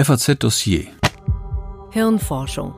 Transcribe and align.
FAZ 0.00 0.38
Dossier 0.38 0.86
Hirnforschung 1.90 2.72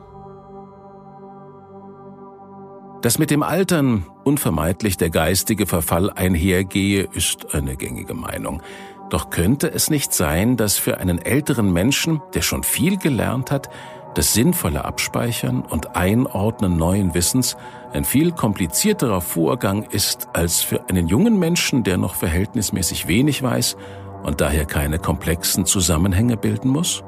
Dass 3.03 3.19
mit 3.19 3.29
dem 3.29 3.43
Altern 3.43 4.07
unvermeidlich 4.23 4.97
der 4.97 5.11
geistige 5.11 5.67
Verfall 5.67 6.09
einhergehe, 6.09 7.07
ist 7.13 7.53
eine 7.53 7.75
gängige 7.75 8.15
Meinung. 8.15 8.63
Doch 9.11 9.29
könnte 9.29 9.71
es 9.71 9.91
nicht 9.91 10.13
sein, 10.13 10.57
dass 10.57 10.77
für 10.77 10.97
einen 10.97 11.19
älteren 11.19 11.71
Menschen, 11.71 12.23
der 12.33 12.41
schon 12.41 12.63
viel 12.63 12.97
gelernt 12.97 13.51
hat, 13.51 13.69
das 14.15 14.33
sinnvolle 14.33 14.83
Abspeichern 14.83 15.61
und 15.61 15.95
Einordnen 15.95 16.75
neuen 16.75 17.13
Wissens 17.13 17.55
ein 17.93 18.03
viel 18.03 18.31
komplizierterer 18.31 19.21
Vorgang 19.21 19.83
ist 19.83 20.29
als 20.33 20.61
für 20.61 20.89
einen 20.89 21.07
jungen 21.07 21.37
Menschen, 21.37 21.83
der 21.83 21.97
noch 21.99 22.15
verhältnismäßig 22.15 23.07
wenig 23.07 23.43
weiß 23.43 23.77
und 24.23 24.41
daher 24.41 24.65
keine 24.65 24.97
komplexen 24.97 25.67
Zusammenhänge 25.67 26.35
bilden 26.35 26.69
muss? 26.69 27.03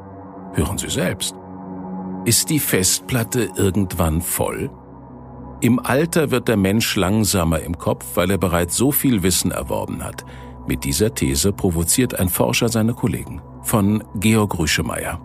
Hören 0.56 0.78
Sie 0.78 0.90
selbst. 0.90 1.34
Ist 2.26 2.52
die 2.52 2.60
Festplatte 2.60 3.50
irgendwann 3.56 4.22
voll? 4.22 4.70
Im 5.62 5.80
Alter 5.80 6.30
wird 6.30 6.48
der 6.48 6.58
Mensch 6.58 6.96
langsamer 6.96 7.62
im 7.62 7.78
Kopf, 7.78 8.06
weil 8.16 8.30
er 8.30 8.38
bereits 8.38 8.76
so 8.76 8.92
viel 8.92 9.24
Wissen 9.24 9.50
erworben 9.50 10.04
hat. 10.04 10.26
Mit 10.68 10.84
dieser 10.84 11.16
These 11.16 11.54
provoziert 11.54 12.20
ein 12.20 12.30
Forscher 12.30 12.70
seine 12.70 12.94
Kollegen. 12.94 13.42
Von 13.64 14.04
Georg 14.16 14.60
Rüschemeyer. 14.60 15.20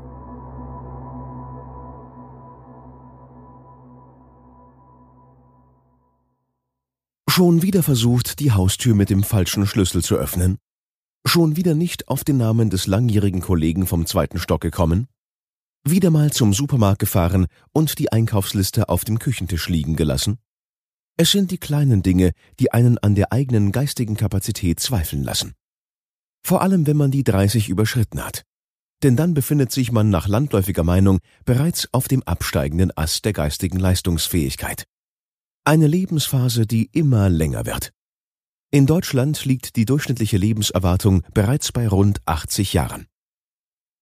Schon 7.28 7.60
wieder 7.62 7.82
versucht, 7.82 8.40
die 8.40 8.52
Haustür 8.52 8.94
mit 8.94 9.10
dem 9.10 9.22
falschen 9.22 9.66
Schlüssel 9.66 10.02
zu 10.02 10.16
öffnen? 10.16 10.56
Schon 11.26 11.56
wieder 11.56 11.74
nicht 11.74 12.08
auf 12.08 12.24
den 12.24 12.38
Namen 12.38 12.70
des 12.70 12.86
langjährigen 12.86 13.42
Kollegen 13.42 13.86
vom 13.86 14.06
zweiten 14.06 14.38
Stock 14.38 14.62
gekommen? 14.62 15.06
Wieder 15.90 16.10
mal 16.10 16.30
zum 16.30 16.52
Supermarkt 16.52 16.98
gefahren 16.98 17.46
und 17.72 17.98
die 17.98 18.12
Einkaufsliste 18.12 18.90
auf 18.90 19.06
dem 19.06 19.18
Küchentisch 19.18 19.70
liegen 19.70 19.96
gelassen? 19.96 20.36
Es 21.16 21.30
sind 21.30 21.50
die 21.50 21.56
kleinen 21.56 22.02
Dinge, 22.02 22.32
die 22.60 22.74
einen 22.74 22.98
an 22.98 23.14
der 23.14 23.32
eigenen 23.32 23.72
geistigen 23.72 24.14
Kapazität 24.14 24.80
zweifeln 24.80 25.24
lassen. 25.24 25.54
Vor 26.42 26.60
allem, 26.60 26.86
wenn 26.86 26.98
man 26.98 27.10
die 27.10 27.24
30 27.24 27.70
überschritten 27.70 28.22
hat. 28.22 28.42
Denn 29.02 29.16
dann 29.16 29.32
befindet 29.32 29.72
sich 29.72 29.90
man 29.90 30.10
nach 30.10 30.28
landläufiger 30.28 30.84
Meinung 30.84 31.20
bereits 31.46 31.88
auf 31.92 32.06
dem 32.06 32.22
absteigenden 32.24 32.94
Ast 32.94 33.24
der 33.24 33.32
geistigen 33.32 33.78
Leistungsfähigkeit. 33.78 34.84
Eine 35.64 35.86
Lebensphase, 35.86 36.66
die 36.66 36.90
immer 36.92 37.30
länger 37.30 37.64
wird. 37.64 37.92
In 38.70 38.84
Deutschland 38.84 39.42
liegt 39.46 39.76
die 39.76 39.86
durchschnittliche 39.86 40.36
Lebenserwartung 40.36 41.22
bereits 41.32 41.72
bei 41.72 41.88
rund 41.88 42.20
80 42.26 42.74
Jahren. 42.74 43.06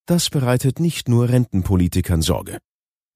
Das 0.06 0.30
bereitet 0.30 0.78
nicht 0.78 1.08
nur 1.08 1.28
Rentenpolitikern 1.28 2.22
Sorge. 2.22 2.58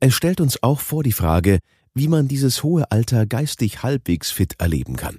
Es 0.00 0.14
stellt 0.14 0.40
uns 0.40 0.60
auch 0.62 0.80
vor 0.80 1.04
die 1.04 1.12
Frage, 1.12 1.60
wie 1.94 2.08
man 2.08 2.26
dieses 2.26 2.64
hohe 2.64 2.90
Alter 2.90 3.26
geistig 3.26 3.84
halbwegs 3.84 4.32
fit 4.32 4.54
erleben 4.58 4.96
kann. 4.96 5.18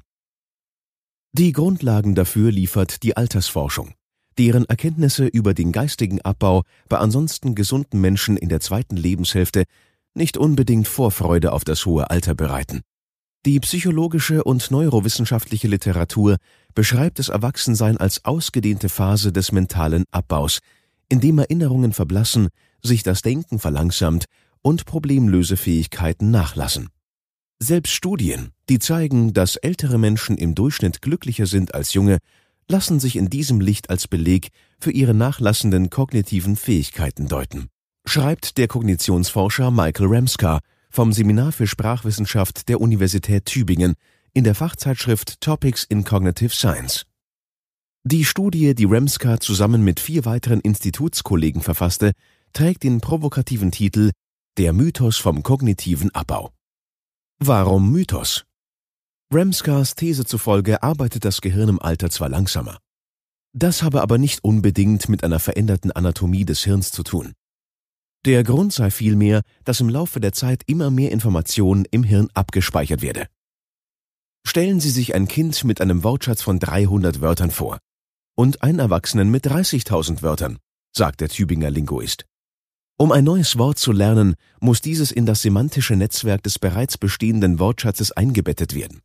Die 1.32 1.54
Grundlagen 1.54 2.14
dafür 2.14 2.52
liefert 2.52 3.04
die 3.04 3.16
Altersforschung, 3.16 3.94
deren 4.38 4.66
Erkenntnisse 4.66 5.28
über 5.28 5.54
den 5.54 5.72
geistigen 5.72 6.20
Abbau 6.22 6.64
bei 6.90 6.98
ansonsten 6.98 7.56
gesunden 7.56 8.02
Menschen 8.02 8.36
in 8.36 8.50
der 8.50 8.60
zweiten 8.60 8.98
Lebenshälfte 8.98 9.64
nicht 10.14 10.36
unbedingt 10.36 10.90
Vorfreude 10.90 11.54
auf 11.54 11.64
das 11.64 11.86
hohe 11.86 12.10
Alter 12.10 12.36
bereiten. 12.36 12.82
Die 13.46 13.62
psychologische 13.62 14.44
und 14.44 14.72
neurowissenschaftliche 14.72 15.70
Literatur 15.70 16.36
beschreibt 16.76 17.18
das 17.18 17.30
Erwachsensein 17.30 17.96
als 17.96 18.26
ausgedehnte 18.26 18.90
Phase 18.90 19.32
des 19.32 19.54
mentalen 19.54 20.04
Abbaus, 20.12 20.60
in 21.12 21.20
dem 21.20 21.40
Erinnerungen 21.40 21.92
verblassen, 21.92 22.48
sich 22.82 23.04
das 23.04 23.22
Denken 23.22 23.60
verlangsamt 23.60 24.26
und 24.62 24.86
Problemlösefähigkeiten 24.86 26.32
nachlassen. 26.32 26.88
Selbst 27.60 27.92
Studien, 27.92 28.52
die 28.70 28.80
zeigen, 28.80 29.34
dass 29.34 29.58
ältere 29.58 29.98
Menschen 29.98 30.38
im 30.38 30.56
Durchschnitt 30.56 31.02
glücklicher 31.02 31.46
sind 31.46 31.76
als 31.76 31.94
junge, 31.94 32.20
lassen 32.68 33.00
sich 33.00 33.18
in 33.18 33.30
diesem 33.30 33.60
Licht 33.60 33.90
als 33.90 34.08
Beleg 34.08 34.50
für 34.80 34.92
ihre 34.92 35.14
nachlassenden 35.14 35.90
kognitiven 35.90 36.56
Fähigkeiten 36.56 37.28
deuten, 37.28 37.68
schreibt 38.06 38.58
der 38.58 38.70
Kognitionsforscher 38.70 39.70
Michael 39.70 40.08
Ramscar 40.08 40.62
vom 40.90 41.12
Seminar 41.12 41.52
für 41.52 41.68
Sprachwissenschaft 41.68 42.70
der 42.70 42.80
Universität 42.80 43.46
Tübingen 43.46 43.96
in 44.34 44.46
der 44.46 44.56
Fachzeitschrift 44.56 45.42
Topics 45.42 45.84
in 45.84 46.06
Cognitive 46.06 46.54
Science. 46.54 47.06
Die 48.04 48.26
Studie, 48.26 48.74
die 48.74 48.86
Remska 48.86 49.40
zusammen 49.40 49.84
mit 49.84 50.00
vier 50.00 50.26
weiteren 50.26 50.60
Institutskollegen 50.60 51.62
verfasste, 51.62 52.14
trägt 52.52 52.82
den 52.82 53.00
provokativen 53.00 53.70
Titel 53.70 54.10
Der 54.58 54.74
Mythos 54.74 55.18
vom 55.18 55.44
kognitiven 55.44 56.10
Abbau. 56.16 56.52
Warum 57.38 57.92
Mythos? 57.92 58.44
Remskas 59.32 59.94
These 59.94 60.26
zufolge 60.26 60.82
arbeitet 60.82 61.26
das 61.26 61.42
Gehirn 61.42 61.70
im 61.70 61.80
Alter 61.80 62.10
zwar 62.10 62.30
langsamer. 62.30 62.80
Das 63.54 63.84
habe 63.84 64.02
aber 64.02 64.18
nicht 64.18 64.44
unbedingt 64.44 65.08
mit 65.08 65.24
einer 65.24 65.40
veränderten 65.40 65.92
Anatomie 65.92 66.44
des 66.44 66.64
Hirns 66.64 66.92
zu 66.92 67.04
tun. 67.04 67.34
Der 68.26 68.44
Grund 68.44 68.74
sei 68.74 68.90
vielmehr, 68.90 69.42
dass 69.64 69.80
im 69.80 69.90
Laufe 69.90 70.20
der 70.20 70.34
Zeit 70.34 70.64
immer 70.66 70.90
mehr 70.90 71.12
Information 71.12 71.86
im 71.92 72.02
Hirn 72.02 72.30
abgespeichert 72.34 73.04
werde. 73.04 73.28
Stellen 74.44 74.80
Sie 74.80 74.90
sich 74.90 75.14
ein 75.14 75.28
Kind 75.28 75.64
mit 75.66 75.82
einem 75.82 76.04
Wortschatz 76.04 76.42
von 76.42 76.58
300 76.58 77.22
Wörtern 77.22 77.52
vor 77.52 77.78
und 78.42 78.64
einen 78.64 78.80
Erwachsenen 78.80 79.30
mit 79.30 79.46
30.000 79.46 80.24
Wörtern, 80.24 80.58
sagt 80.98 81.22
der 81.22 81.30
Tübinger 81.30 81.70
Linguist. 81.70 82.26
Um 82.98 83.12
ein 83.12 83.24
neues 83.24 83.60
Wort 83.60 83.78
zu 83.78 83.92
lernen, 83.92 84.34
muss 84.60 84.82
dieses 84.82 85.12
in 85.12 85.28
das 85.28 85.44
semantische 85.44 85.96
Netzwerk 85.96 86.42
des 86.42 86.58
bereits 86.58 86.98
bestehenden 86.98 87.60
Wortschatzes 87.60 88.12
eingebettet 88.14 88.74
werden. 88.74 89.02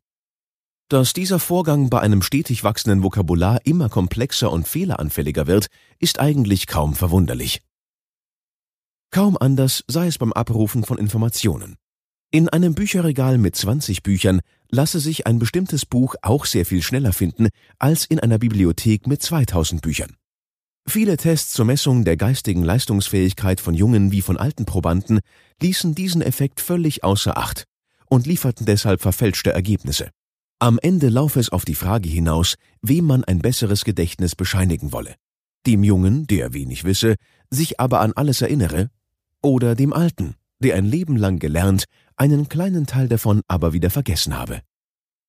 Dass 0.88 1.12
dieser 1.12 1.38
Vorgang 1.38 1.90
bei 1.90 2.00
einem 2.00 2.22
stetig 2.22 2.64
wachsenden 2.64 3.02
Vokabular 3.02 3.60
immer 3.66 3.90
komplexer 3.90 4.50
und 4.50 4.66
fehleranfälliger 4.66 5.46
wird, 5.46 5.66
ist 5.98 6.18
eigentlich 6.18 6.66
kaum 6.66 6.94
verwunderlich. 6.94 7.60
Kaum 9.10 9.36
anders 9.36 9.84
sei 9.86 10.06
es 10.06 10.16
beim 10.16 10.32
Abrufen 10.32 10.82
von 10.82 10.96
Informationen. 10.96 11.76
In 12.30 12.48
einem 12.48 12.74
Bücherregal 12.74 13.36
mit 13.36 13.54
20 13.54 14.02
Büchern 14.02 14.40
lasse 14.70 15.00
sich 15.00 15.26
ein 15.26 15.38
bestimmtes 15.38 15.86
Buch 15.86 16.14
auch 16.22 16.44
sehr 16.44 16.66
viel 16.66 16.82
schneller 16.82 17.12
finden 17.12 17.48
als 17.78 18.04
in 18.04 18.20
einer 18.20 18.38
Bibliothek 18.38 19.06
mit 19.06 19.22
2000 19.22 19.82
Büchern. 19.82 20.16
Viele 20.88 21.16
Tests 21.16 21.52
zur 21.52 21.64
Messung 21.64 22.04
der 22.04 22.16
geistigen 22.16 22.62
Leistungsfähigkeit 22.62 23.60
von 23.60 23.74
jungen 23.74 24.12
wie 24.12 24.22
von 24.22 24.36
alten 24.36 24.66
Probanden 24.66 25.20
ließen 25.60 25.94
diesen 25.94 26.22
Effekt 26.22 26.60
völlig 26.60 27.02
außer 27.02 27.36
Acht 27.36 27.64
und 28.08 28.26
lieferten 28.26 28.66
deshalb 28.66 29.02
verfälschte 29.02 29.52
Ergebnisse. 29.52 30.10
Am 30.60 30.78
Ende 30.78 31.08
laufe 31.08 31.40
es 31.40 31.50
auf 31.50 31.64
die 31.64 31.74
Frage 31.74 32.08
hinaus, 32.08 32.54
wem 32.82 33.04
man 33.04 33.24
ein 33.24 33.40
besseres 33.40 33.84
Gedächtnis 33.84 34.36
bescheinigen 34.36 34.92
wolle. 34.92 35.16
Dem 35.66 35.82
Jungen, 35.82 36.26
der 36.28 36.54
wenig 36.54 36.84
wisse, 36.84 37.16
sich 37.50 37.80
aber 37.80 38.00
an 38.00 38.12
alles 38.12 38.40
erinnere, 38.40 38.88
oder 39.42 39.74
dem 39.74 39.92
Alten, 39.92 40.36
der 40.60 40.76
ein 40.76 40.84
Leben 40.84 41.16
lang 41.16 41.38
gelernt, 41.38 41.84
einen 42.16 42.48
kleinen 42.48 42.86
Teil 42.86 43.08
davon 43.08 43.42
aber 43.48 43.72
wieder 43.72 43.90
vergessen 43.90 44.36
habe. 44.38 44.60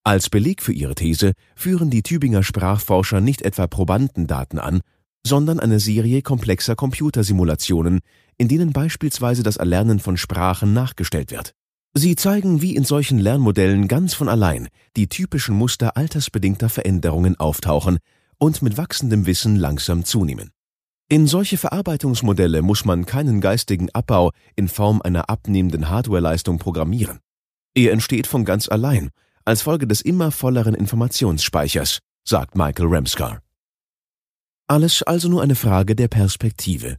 Als 0.03 0.29
Beleg 0.29 0.61
für 0.61 0.71
ihre 0.71 0.95
These 0.95 1.33
führen 1.55 1.89
die 1.89 2.03
Tübinger 2.03 2.43
Sprachforscher 2.43 3.19
nicht 3.19 3.41
etwa 3.41 3.67
Probandendaten 3.67 4.57
an, 4.57 4.81
sondern 5.25 5.59
eine 5.59 5.79
Serie 5.79 6.21
komplexer 6.21 6.75
Computersimulationen, 6.75 7.99
in 8.37 8.47
denen 8.47 8.71
beispielsweise 8.71 9.43
das 9.43 9.57
Erlernen 9.57 9.99
von 9.99 10.15
Sprachen 10.15 10.73
nachgestellt 10.73 11.31
wird. 11.31 11.51
Sie 11.93 12.15
zeigen, 12.15 12.61
wie 12.61 12.75
in 12.75 12.83
solchen 12.83 13.19
Lernmodellen 13.19 13.87
ganz 13.87 14.13
von 14.13 14.29
allein 14.29 14.69
die 14.95 15.07
typischen 15.07 15.55
Muster 15.55 15.97
altersbedingter 15.97 16.69
Veränderungen 16.69 17.35
auftauchen 17.37 17.97
und 18.37 18.61
mit 18.61 18.77
wachsendem 18.77 19.25
Wissen 19.25 19.55
langsam 19.55 20.05
zunehmen. 20.05 20.51
In 21.09 21.25
solche 21.25 21.57
Verarbeitungsmodelle 21.57 22.61
muss 22.61 22.83
man 22.83 23.05
keinen 23.05 23.39
geistigen 23.39 23.89
Abbau 23.91 24.31
in 24.57 24.67
Form 24.67 25.01
einer 25.01 25.29
abnehmenden 25.29 25.89
Hardwareleistung 25.89 26.59
programmieren. 26.59 27.19
Er 27.73 27.93
entsteht 27.93 28.27
von 28.27 28.43
ganz 28.43 28.67
allein, 28.67 29.11
als 29.45 29.61
Folge 29.61 29.87
des 29.87 30.01
immer 30.01 30.31
volleren 30.31 30.73
Informationsspeichers, 30.73 31.99
sagt 32.25 32.55
Michael 32.57 32.87
Ramscar. 32.89 33.41
Alles 34.67 35.01
also 35.01 35.29
nur 35.29 35.41
eine 35.41 35.55
Frage 35.55 35.95
der 35.95 36.09
Perspektive. 36.09 36.97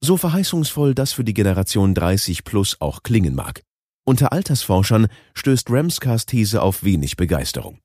So 0.00 0.16
verheißungsvoll 0.16 0.94
das 0.94 1.12
für 1.12 1.24
die 1.24 1.34
Generation 1.34 1.94
30 1.94 2.44
plus 2.44 2.80
auch 2.80 3.02
klingen 3.02 3.34
mag. 3.34 3.60
Unter 4.06 4.32
Altersforschern 4.32 5.08
stößt 5.34 5.68
Ramscars 5.68 6.24
These 6.24 6.62
auf 6.62 6.84
wenig 6.84 7.18
Begeisterung. 7.18 7.80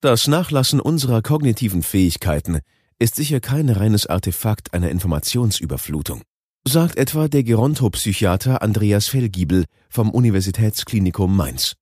Das 0.00 0.28
Nachlassen 0.28 0.80
unserer 0.80 1.20
kognitiven 1.20 1.82
Fähigkeiten 1.82 2.60
ist 3.02 3.16
sicher 3.16 3.40
kein 3.40 3.68
reines 3.68 4.06
Artefakt 4.06 4.74
einer 4.74 4.88
Informationsüberflutung, 4.88 6.22
sagt 6.64 6.96
etwa 6.96 7.26
der 7.26 7.42
Gerontopsychiater 7.42 8.62
Andreas 8.62 9.08
Fellgiebel 9.08 9.64
vom 9.88 10.08
Universitätsklinikum 10.08 11.36
Mainz. 11.36 11.74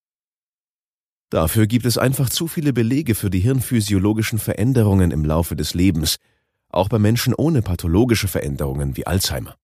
Dafür 1.29 1.67
gibt 1.67 1.85
es 1.85 1.99
einfach 1.99 2.31
zu 2.31 2.49
viele 2.49 2.73
Belege 2.73 3.15
für 3.15 3.29
die 3.29 3.41
hirnphysiologischen 3.41 4.39
Veränderungen 4.39 5.11
im 5.11 5.27
Laufe 5.27 5.57
des 5.57 5.75
Lebens, 5.75 6.17
auch 6.71 6.89
bei 6.89 6.99
Menschen 6.99 7.35
ohne 7.35 7.61
pathologische 7.61 8.27
Veränderungen 8.27 8.97
wie 8.97 9.07
Alzheimer. 9.07 9.57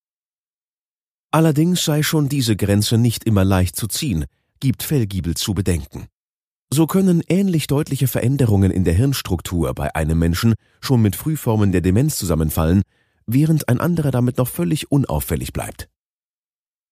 Allerdings 1.30 1.84
sei 1.86 2.02
schon 2.02 2.28
diese 2.28 2.54
Grenze 2.54 2.98
nicht 2.98 3.24
immer 3.24 3.46
leicht 3.46 3.76
zu 3.76 3.86
ziehen, 3.86 4.26
gibt 4.60 4.82
Fellgiebel 4.82 5.34
zu 5.34 5.54
bedenken. 5.54 6.06
So 6.72 6.86
können 6.86 7.22
ähnlich 7.28 7.68
deutliche 7.68 8.08
Veränderungen 8.08 8.70
in 8.70 8.84
der 8.84 8.94
Hirnstruktur 8.94 9.72
bei 9.74 9.94
einem 9.94 10.18
Menschen 10.18 10.54
schon 10.80 11.00
mit 11.00 11.14
Frühformen 11.14 11.70
der 11.70 11.80
Demenz 11.80 12.16
zusammenfallen, 12.16 12.82
während 13.26 13.68
ein 13.68 13.80
anderer 13.80 14.10
damit 14.10 14.38
noch 14.38 14.48
völlig 14.48 14.90
unauffällig 14.90 15.52
bleibt. 15.52 15.88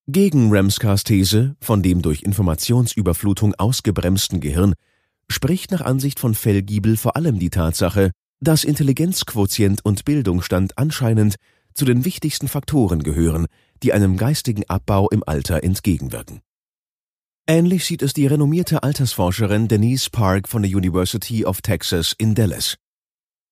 Gegen 0.06 0.54
Ramscars 0.54 1.02
These 1.02 1.56
von 1.60 1.82
dem 1.82 2.02
durch 2.02 2.22
Informationsüberflutung 2.22 3.54
ausgebremsten 3.54 4.40
Gehirn 4.40 4.74
spricht 5.28 5.70
nach 5.70 5.80
Ansicht 5.80 6.20
von 6.20 6.34
Fellgiebel 6.34 6.96
vor 6.96 7.16
allem 7.16 7.38
die 7.38 7.50
Tatsache, 7.50 8.10
dass 8.40 8.64
Intelligenzquotient 8.64 9.84
und 9.84 10.04
Bildungsstand 10.04 10.76
anscheinend 10.76 11.36
zu 11.72 11.84
den 11.84 12.04
wichtigsten 12.04 12.48
Faktoren 12.48 13.02
gehören, 13.02 13.46
die 13.82 13.92
einem 13.92 14.16
geistigen 14.16 14.64
Abbau 14.68 15.08
im 15.08 15.24
Alter 15.26 15.64
entgegenwirken. 15.64 16.43
Ähnlich 17.46 17.84
sieht 17.84 18.00
es 18.00 18.14
die 18.14 18.26
renommierte 18.26 18.82
Altersforscherin 18.82 19.68
Denise 19.68 20.08
Park 20.08 20.48
von 20.48 20.62
der 20.62 20.70
University 20.74 21.44
of 21.44 21.60
Texas 21.60 22.14
in 22.16 22.34
Dallas. 22.34 22.78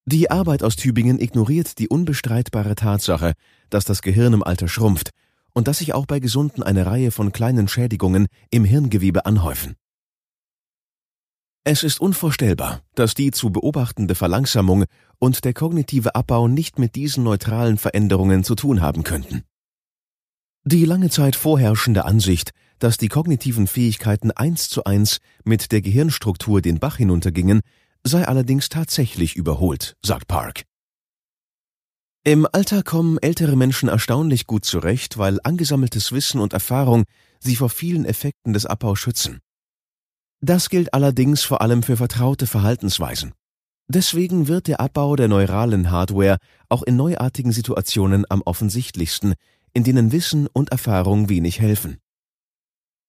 Die 0.07 0.31
Arbeit 0.31 0.63
aus 0.63 0.77
Tübingen 0.77 1.21
ignoriert 1.21 1.79
die 1.79 1.89
unbestreitbare 1.89 2.75
Tatsache, 2.75 3.35
dass 3.69 3.85
das 3.85 4.01
Gehirn 4.01 4.33
im 4.33 4.43
Alter 4.43 4.67
schrumpft 4.67 5.11
und 5.53 5.69
dass 5.69 5.79
sich 5.79 5.93
auch 5.93 6.07
bei 6.07 6.21
Gesunden 6.21 6.63
eine 6.63 6.87
Reihe 6.87 7.11
von 7.11 7.33
kleinen 7.33 7.69
Schädigungen 7.69 8.29
im 8.51 8.65
Hirngewebe 8.65 9.27
anhäufen. 9.27 9.77
Es 11.63 11.83
ist 11.83 12.01
unvorstellbar, 12.01 12.81
dass 12.95 13.13
die 13.13 13.31
zu 13.31 13.51
beobachtende 13.51 14.15
Verlangsamung 14.15 14.87
und 15.19 15.45
der 15.45 15.53
kognitive 15.53 16.15
Abbau 16.15 16.49
nicht 16.49 16.79
mit 16.79 16.95
diesen 16.95 17.25
neutralen 17.25 17.77
Veränderungen 17.77 18.43
zu 18.43 18.55
tun 18.55 18.81
haben 18.81 19.05
könnten. 19.05 19.43
Die 20.65 20.85
lange 20.85 21.11
Zeit 21.11 21.35
vorherrschende 21.35 22.05
Ansicht, 22.05 22.53
dass 22.79 22.97
die 22.97 23.09
kognitiven 23.09 23.67
Fähigkeiten 23.67 24.31
eins 24.31 24.69
zu 24.69 24.85
eins 24.85 25.19
mit 25.45 25.73
der 25.73 25.83
Gehirnstruktur 25.83 26.63
den 26.63 26.79
Bach 26.79 26.99
hinuntergingen, 26.99 27.63
sei 28.05 28.29
allerdings 28.29 28.69
tatsächlich 28.69 29.35
überholt, 29.35 29.97
sagt 30.05 30.29
Park. 30.29 30.63
Im 32.23 32.47
Alter 32.53 32.85
kommen 32.85 33.19
ältere 33.19 33.57
Menschen 33.57 33.89
erstaunlich 33.89 34.47
gut 34.47 34.65
zurecht, 34.65 35.19
weil 35.19 35.41
angesammeltes 35.43 36.13
Wissen 36.13 36.41
und 36.41 36.53
Erfahrung 36.53 37.03
sie 37.41 37.57
vor 37.57 37.69
vielen 37.69 38.05
Effekten 38.05 38.53
des 38.53 38.65
Abbaus 38.65 39.01
schützen. 39.01 39.41
Das 40.41 40.69
gilt 40.69 40.95
allerdings 40.95 41.43
vor 41.43 41.61
allem 41.61 41.83
für 41.83 41.97
vertraute 41.97 42.47
Verhaltensweisen. 42.47 43.33
Deswegen 43.89 44.47
wird 44.47 44.69
der 44.69 44.79
Abbau 44.79 45.17
der 45.17 45.27
neuralen 45.27 45.91
Hardware 45.91 46.39
auch 46.69 46.85
in 46.85 46.95
neuartigen 46.95 47.51
Situationen 47.51 48.25
am 48.29 48.43
offensichtlichsten, 48.43 49.35
in 49.75 49.85
denen 49.85 50.13
Wissen 50.13 50.47
und 50.47 50.71
Erfahrung 50.71 51.29
wenig 51.29 51.61
helfen. 51.61 51.99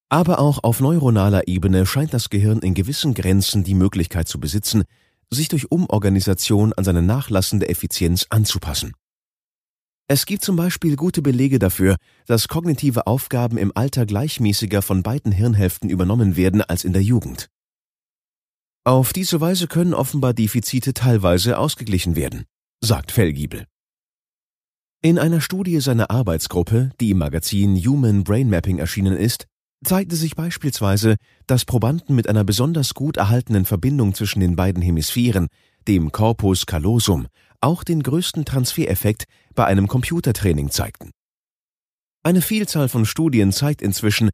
Aber 0.10 0.39
auch 0.39 0.63
auf 0.63 0.80
neuronaler 0.80 1.48
Ebene 1.48 1.86
scheint 1.86 2.13
das 2.13 2.30
Gehirn 2.30 2.60
in 2.60 2.74
gewissen 2.74 3.13
Grenzen 3.13 3.63
die 3.63 3.74
Möglichkeit 3.74 4.27
zu 4.27 4.39
besitzen, 4.39 4.83
sich 5.30 5.48
durch 5.48 5.71
Umorganisation 5.71 6.74
an 6.74 6.83
seine 6.83 7.01
nachlassende 7.01 7.68
Effizienz 7.69 8.27
anzupassen. 8.30 8.94
Es 10.07 10.25
gibt 10.25 10.44
zum 10.44 10.56
Beispiel 10.56 10.95
gute 10.95 11.21
Belege 11.21 11.60
dafür, 11.60 11.95
dass 12.27 12.48
kognitive 12.48 13.07
Aufgaben 13.07 13.57
im 13.57 13.71
Alter 13.74 14.06
gleichmäßiger 14.06 14.81
von 14.81 15.01
beiden 15.01 15.31
Hirnhälften 15.31 15.89
übernommen 15.89 16.36
werden 16.36 16.62
als 16.62 16.83
in 16.83 16.94
der 16.94 17.01
Jugend. 17.01 17.50
Auf 18.83 19.13
diese 19.13 19.39
Weise 19.39 19.68
können 19.68 19.94
offenbar 19.94 20.33
Defizite 20.33 20.94
teilweise 20.94 21.57
ausgeglichen 21.57 22.15
werden, 22.18 22.44
sagt 22.81 23.13
Fellgiebel. 23.13 23.65
In 25.05 25.19
einer 25.19 25.41
Studie 25.41 25.81
seiner 25.81 26.09
Arbeitsgruppe, 26.11 26.91
die 27.01 27.09
im 27.09 27.17
Magazin 27.17 27.75
Human 27.75 28.23
Brain 28.23 28.50
Mapping 28.50 28.77
erschienen 28.77 29.17
ist, 29.17 29.47
zeigte 29.83 30.15
sich 30.15 30.38
beispielsweise, 30.38 31.17
dass 31.45 31.65
Probanden 31.65 32.15
mit 32.15 32.29
einer 32.29 32.45
besonders 32.45 32.94
gut 32.94 33.17
erhaltenen 33.17 33.65
Verbindung 33.65 34.13
zwischen 34.13 34.39
den 34.39 34.55
beiden 34.55 34.81
Hemisphären, 34.81 35.47
dem 35.89 36.13
Corpus 36.13 36.65
callosum, 36.65 37.27
auch 37.59 37.83
den 37.83 38.01
größten 38.01 38.45
Transfereffekt 38.45 39.25
bei 39.55 39.65
einem 39.65 39.89
Computertraining 39.89 40.71
zeigten. 40.71 41.11
Eine 42.23 42.41
Vielzahl 42.41 42.88
von 42.88 43.05
Studien 43.05 43.51
zeigt 43.51 43.81
inzwischen, 43.81 44.29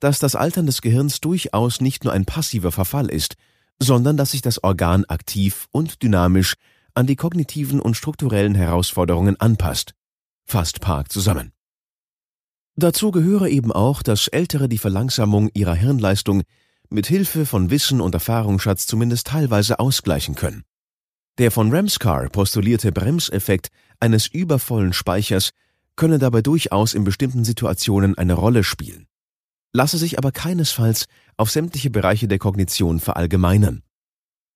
dass 0.00 0.20
das 0.20 0.36
Altern 0.36 0.64
des 0.64 0.80
Gehirns 0.80 1.20
durchaus 1.20 1.82
nicht 1.82 2.02
nur 2.02 2.14
ein 2.14 2.24
passiver 2.24 2.72
Verfall 2.72 3.10
ist, 3.10 3.34
sondern 3.78 4.16
dass 4.16 4.30
sich 4.30 4.40
das 4.40 4.64
Organ 4.64 5.04
aktiv 5.04 5.66
und 5.70 6.02
dynamisch 6.02 6.54
an 6.94 7.06
die 7.06 7.16
kognitiven 7.16 7.78
und 7.78 7.98
strukturellen 7.98 8.54
Herausforderungen 8.54 9.38
anpasst, 9.38 9.92
fasst 10.44 10.80
Park 10.80 11.10
zusammen. 11.10 11.52
Dazu 12.76 13.10
gehöre 13.12 13.48
eben 13.48 13.72
auch, 13.72 14.02
dass 14.02 14.28
Ältere 14.28 14.68
die 14.68 14.78
Verlangsamung 14.78 15.48
ihrer 15.54 15.74
Hirnleistung 15.74 16.42
mit 16.90 17.06
Hilfe 17.06 17.46
von 17.46 17.70
Wissen 17.70 18.00
und 18.00 18.14
Erfahrungsschatz 18.14 18.86
zumindest 18.86 19.28
teilweise 19.28 19.78
ausgleichen 19.78 20.34
können. 20.34 20.64
Der 21.38 21.50
von 21.50 21.72
Ramscar 21.72 22.28
postulierte 22.28 22.92
Bremseffekt 22.92 23.68
eines 24.00 24.26
übervollen 24.26 24.92
Speichers 24.92 25.50
könne 25.96 26.18
dabei 26.18 26.42
durchaus 26.42 26.94
in 26.94 27.04
bestimmten 27.04 27.44
Situationen 27.44 28.18
eine 28.18 28.34
Rolle 28.34 28.64
spielen, 28.64 29.06
lasse 29.72 29.98
sich 29.98 30.18
aber 30.18 30.32
keinesfalls 30.32 31.06
auf 31.36 31.50
sämtliche 31.50 31.90
Bereiche 31.90 32.28
der 32.28 32.38
Kognition 32.38 33.00
verallgemeinern. 33.00 33.82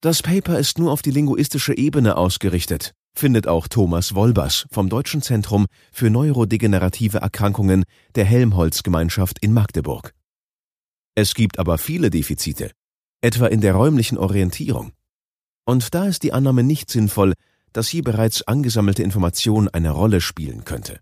Das 0.01 0.23
Paper 0.23 0.59
ist 0.59 0.79
nur 0.79 0.93
auf 0.93 1.03
die 1.03 1.11
linguistische 1.11 1.77
Ebene 1.77 2.17
ausgerichtet 2.17 2.95
findet 3.15 3.47
auch 3.49 3.69
Thomas 3.69 4.15
Wolbers 4.15 4.67
vom 4.71 4.89
Deutschen 4.89 5.23
Zentrum 5.23 5.67
für 5.93 6.11
neurodegenerative 6.11 7.19
Erkrankungen 7.19 7.85
der 8.15 8.25
Helmholtz-Gemeinschaft 8.25 9.39
in 9.41 9.53
Magdeburg. 9.53 10.15
Es 11.15 11.35
gibt 11.35 11.59
aber 11.59 11.79
viele 11.79 12.11
Defizite, 12.11 12.71
etwa 13.21 13.47
in 13.47 13.61
der 13.61 13.75
räumlichen 13.75 14.19
Orientierung. 14.19 14.93
Und 15.65 15.95
da 15.95 16.07
ist 16.07 16.23
die 16.23 16.33
Annahme 16.33 16.63
nicht 16.63 16.91
sinnvoll, 16.91 17.35
dass 17.73 17.89
hier 17.89 18.03
bereits 18.03 18.43
angesammelte 18.43 19.03
Information 19.03 19.69
eine 19.69 19.91
Rolle 19.91 20.21
spielen 20.21 20.65
könnte. 20.65 21.01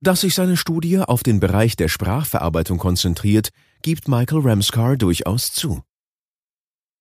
Dass 0.00 0.22
sich 0.22 0.34
seine 0.34 0.56
Studie 0.56 0.98
auf 0.98 1.22
den 1.22 1.40
Bereich 1.40 1.76
der 1.76 1.88
Sprachverarbeitung 1.88 2.78
konzentriert, 2.78 3.50
gibt 3.82 4.08
Michael 4.08 4.40
Ramscar 4.40 4.96
durchaus 4.96 5.52
zu. 5.52 5.82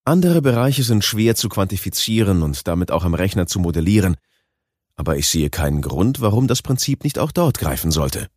Andere 0.06 0.44
Bereiche 0.44 0.84
sind 0.84 1.04
schwer 1.04 1.36
zu 1.36 1.50
quantifizieren 1.50 2.44
und 2.44 2.68
damit 2.68 2.92
auch 2.92 3.04
am 3.04 3.16
Rechner 3.16 3.48
zu 3.48 3.60
modellieren, 3.60 4.16
aber 4.96 5.18
ich 5.18 5.28
sehe 5.28 5.50
keinen 5.50 5.81
Grund, 5.81 6.22
warum 6.22 6.48
das 6.48 6.62
Prinzip 6.62 7.04
nicht 7.04 7.18
auch 7.18 7.31
dort 7.31 7.57
greifen 7.57 7.92
sollte. 7.92 8.28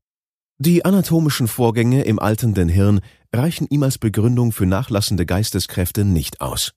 Die 0.59 0.87
anatomischen 0.87 1.47
Vorgänge 1.47 2.03
im 2.03 2.19
alternden 2.19 2.71
Hirn 2.71 3.01
reichen 3.35 3.67
ihm 3.69 3.83
als 3.83 3.99
Begründung 3.99 4.51
für 4.51 4.65
nachlassende 4.65 5.27
Geisteskräfte 5.27 6.07
nicht 6.07 6.41
aus. 6.41 6.73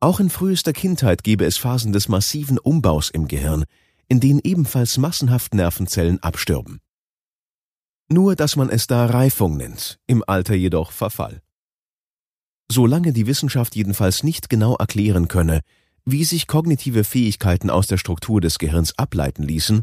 Auch 0.00 0.20
in 0.20 0.30
frühester 0.30 0.72
Kindheit 0.72 1.22
gebe 1.22 1.44
es 1.44 1.58
Phasen 1.58 1.92
des 1.92 2.08
massiven 2.08 2.58
Umbaus 2.58 3.10
im 3.10 3.28
Gehirn, 3.28 3.64
in 4.08 4.20
denen 4.20 4.40
ebenfalls 4.42 4.98
massenhaft 4.98 5.54
Nervenzellen 5.54 6.22
abstürben. 6.22 6.80
Nur 8.08 8.36
dass 8.36 8.56
man 8.56 8.70
es 8.70 8.86
da 8.86 9.04
Reifung 9.06 9.56
nennt, 9.56 9.98
im 10.06 10.24
Alter 10.26 10.54
jedoch 10.54 10.92
Verfall. 10.92 11.42
Solange 12.70 13.12
die 13.12 13.26
Wissenschaft 13.26 13.76
jedenfalls 13.76 14.22
nicht 14.22 14.48
genau 14.48 14.74
erklären 14.76 15.28
könne, 15.28 15.60
wie 16.04 16.24
sich 16.24 16.46
kognitive 16.46 17.04
Fähigkeiten 17.04 17.70
aus 17.70 17.86
der 17.86 17.96
Struktur 17.96 18.40
des 18.40 18.58
Gehirns 18.58 18.96
ableiten 18.98 19.42
ließen, 19.42 19.82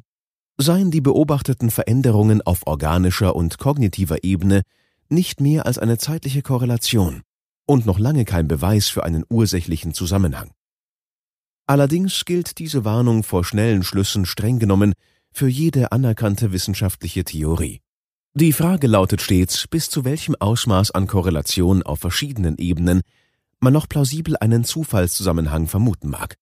seien 0.57 0.91
die 0.91 1.01
beobachteten 1.01 1.71
Veränderungen 1.71 2.41
auf 2.41 2.67
organischer 2.67 3.35
und 3.35 3.57
kognitiver 3.57 4.23
Ebene 4.23 4.61
nicht 5.09 5.41
mehr 5.41 5.65
als 5.65 5.77
eine 5.77 5.97
zeitliche 5.97 6.41
Korrelation 6.41 7.23
und 7.65 7.85
noch 7.85 7.99
lange 7.99 8.25
kein 8.25 8.47
Beweis 8.47 8.89
für 8.89 9.03
einen 9.03 9.25
ursächlichen 9.29 9.93
Zusammenhang. 9.93 10.51
Allerdings 11.65 12.25
gilt 12.25 12.59
diese 12.59 12.83
Warnung 12.83 13.23
vor 13.23 13.45
schnellen 13.45 13.83
Schlüssen 13.83 14.25
streng 14.25 14.59
genommen 14.59 14.93
für 15.31 15.47
jede 15.47 15.91
anerkannte 15.91 16.51
wissenschaftliche 16.51 17.23
Theorie. 17.23 17.81
Die 18.35 18.51
Frage 18.51 18.87
lautet 18.87 19.21
stets, 19.21 19.67
bis 19.67 19.91
zu 19.91 20.05
welchem 20.05 20.33
Ausmaß 20.33 20.89
an 20.89 21.05
Korrelation 21.05 21.83
auf 21.83 21.99
verschiedenen 21.99 22.57
Ebenen 22.57 23.01
man 23.59 23.73
noch 23.73 23.87
plausibel 23.87 24.35
einen 24.37 24.63
Zufallszusammenhang 24.63 25.67
vermuten 25.67 26.09
mag. 26.09 26.35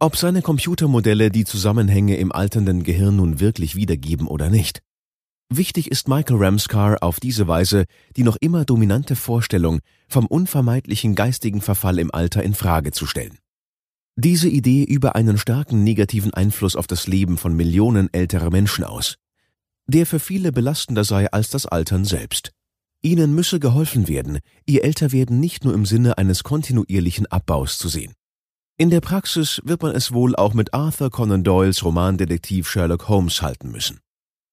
Ob 0.00 0.16
seine 0.16 0.42
Computermodelle 0.42 1.30
die 1.30 1.44
Zusammenhänge 1.44 2.16
im 2.16 2.32
alternden 2.32 2.82
Gehirn 2.82 3.14
nun 3.14 3.38
wirklich 3.38 3.76
wiedergeben 3.76 4.26
oder 4.26 4.50
nicht. 4.50 4.82
Wichtig 5.48 5.88
ist 5.88 6.08
Michael 6.08 6.38
Ramscar 6.38 7.00
auf 7.00 7.20
diese 7.20 7.46
Weise 7.46 7.84
die 8.16 8.24
noch 8.24 8.36
immer 8.40 8.64
dominante 8.64 9.14
Vorstellung 9.14 9.78
vom 10.08 10.26
unvermeidlichen 10.26 11.14
geistigen 11.14 11.60
Verfall 11.60 12.00
im 12.00 12.12
Alter 12.12 12.42
in 12.42 12.54
Frage 12.54 12.90
zu 12.90 13.06
stellen. 13.06 13.38
Diese 14.16 14.48
Idee 14.48 14.82
über 14.82 15.14
einen 15.14 15.38
starken 15.38 15.84
negativen 15.84 16.34
Einfluss 16.34 16.74
auf 16.74 16.88
das 16.88 17.06
Leben 17.06 17.38
von 17.38 17.54
Millionen 17.54 18.12
älterer 18.12 18.50
Menschen 18.50 18.82
aus 18.82 19.16
der 19.86 20.06
für 20.06 20.18
viele 20.18 20.52
belastender 20.52 21.04
sei 21.04 21.30
als 21.30 21.50
das 21.50 21.66
Altern 21.66 22.04
selbst. 22.04 22.52
Ihnen 23.02 23.34
müsse 23.34 23.60
geholfen 23.60 24.08
werden, 24.08 24.40
ihr 24.64 24.84
Älterwerden 24.84 25.38
nicht 25.38 25.64
nur 25.64 25.74
im 25.74 25.86
Sinne 25.86 26.18
eines 26.18 26.42
kontinuierlichen 26.42 27.26
Abbaus 27.26 27.78
zu 27.78 27.88
sehen. 27.88 28.14
In 28.78 28.90
der 28.90 29.00
Praxis 29.00 29.60
wird 29.64 29.82
man 29.82 29.94
es 29.94 30.12
wohl 30.12 30.36
auch 30.36 30.52
mit 30.52 30.74
Arthur 30.74 31.10
Conan 31.10 31.44
Doyles 31.44 31.84
Romandetektiv 31.84 32.68
Sherlock 32.68 33.08
Holmes 33.08 33.40
halten 33.42 33.70
müssen. 33.70 34.00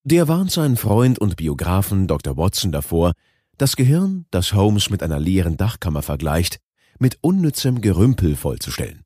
Der 0.05 0.27
warnt 0.27 0.51
seinen 0.51 0.77
Freund 0.77 1.19
und 1.19 1.37
Biografen 1.37 2.07
Dr. 2.07 2.37
Watson 2.37 2.71
davor, 2.71 3.13
das 3.57 3.75
Gehirn, 3.75 4.25
das 4.31 4.53
Holmes 4.53 4.89
mit 4.89 5.03
einer 5.03 5.19
leeren 5.19 5.57
Dachkammer 5.57 6.01
vergleicht, 6.01 6.59
mit 6.99 7.17
unnützem 7.21 7.81
Gerümpel 7.81 8.35
vollzustellen. 8.35 9.03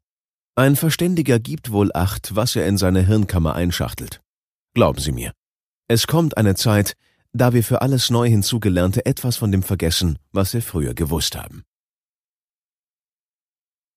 Ein 0.56 0.76
Verständiger 0.76 1.40
gibt 1.40 1.72
wohl 1.72 1.92
Acht, 1.94 2.36
was 2.36 2.56
er 2.56 2.68
in 2.68 2.78
seine 2.78 3.06
Hirnkammer 3.06 3.56
einschachtelt. 3.56 4.22
Glauben 4.74 5.00
Sie 5.00 5.12
mir, 5.12 5.32
es 5.88 6.06
kommt 6.06 6.38
eine 6.38 6.56
Zeit, 6.56 6.94
da 7.34 7.54
wir 7.54 7.64
für 7.64 7.82
alles 7.82 8.10
neu 8.10 8.28
hinzugelernte 8.28 9.06
etwas 9.06 9.38
von 9.38 9.52
dem 9.52 9.64
vergessen, 9.64 10.18
was 10.32 10.54
wir 10.54 10.62
früher 10.62 10.94
gewusst 10.94 11.38
haben. 11.38 11.64